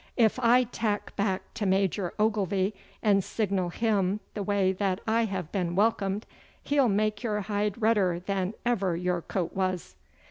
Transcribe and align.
If 0.17 0.39
I 0.39 0.63
tack 0.63 1.15
back 1.15 1.43
to 1.53 1.67
Major 1.67 2.11
Ogilvy 2.17 2.73
and 3.03 3.23
signal 3.23 3.69
him 3.69 4.19
the 4.33 4.41
way 4.41 4.71
that 4.71 4.99
I 5.05 5.25
have 5.25 5.51
been 5.51 5.75
welcomed, 5.75 6.25
he'll 6.63 6.89
make 6.89 7.21
your 7.21 7.41
hide 7.41 7.79
redder 7.79 8.19
than 8.19 8.55
ever 8.65 8.95
your 8.97 9.21
coat 9.21 9.53
was. 9.53 9.95